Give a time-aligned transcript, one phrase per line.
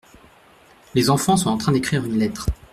[0.95, 2.47] Les enfants sont en train d’écrire une lettre.